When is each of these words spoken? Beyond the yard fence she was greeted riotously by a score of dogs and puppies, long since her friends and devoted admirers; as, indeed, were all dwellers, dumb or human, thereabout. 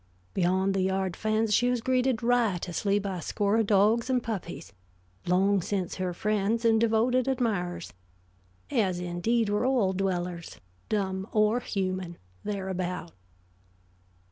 Beyond 0.33 0.73
the 0.73 0.81
yard 0.81 1.15
fence 1.15 1.53
she 1.53 1.69
was 1.69 1.79
greeted 1.79 2.23
riotously 2.23 2.97
by 2.97 3.19
a 3.19 3.21
score 3.21 3.57
of 3.57 3.67
dogs 3.67 4.09
and 4.09 4.23
puppies, 4.23 4.73
long 5.27 5.61
since 5.61 5.97
her 5.97 6.11
friends 6.11 6.65
and 6.65 6.81
devoted 6.81 7.27
admirers; 7.27 7.93
as, 8.71 8.99
indeed, 8.99 9.47
were 9.47 9.63
all 9.63 9.93
dwellers, 9.93 10.59
dumb 10.89 11.27
or 11.31 11.59
human, 11.59 12.17
thereabout. 12.43 13.11